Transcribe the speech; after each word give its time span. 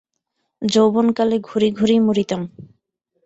যৌবনকালে 0.61 1.37
ঘড়ি 1.41 1.69
ঘড়ি 1.71 1.95
মরিতাম। 1.99 2.41